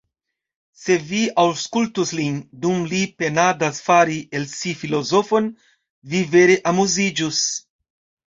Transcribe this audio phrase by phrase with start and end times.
[0.83, 5.51] Se vi aŭskultus lin, dum li penadas fari el si filozofon,
[6.15, 7.43] vi vere amuziĝus.